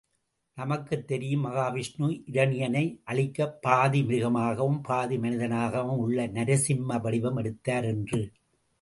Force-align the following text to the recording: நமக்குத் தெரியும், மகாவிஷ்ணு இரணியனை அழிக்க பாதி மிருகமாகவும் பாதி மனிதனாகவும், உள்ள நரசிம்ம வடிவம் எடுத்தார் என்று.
நமக்குத் 0.57 1.07
தெரியும், 1.07 1.45
மகாவிஷ்ணு 1.45 2.23
இரணியனை 2.31 3.01
அழிக்க 3.03 3.51
பாதி 3.51 4.03
மிருகமாகவும் 4.03 4.81
பாதி 4.81 5.17
மனிதனாகவும், 5.17 5.97
உள்ள 5.97 6.27
நரசிம்ம 6.27 7.01
வடிவம் 7.01 7.37
எடுத்தார் 7.37 7.83
என்று. 7.83 8.31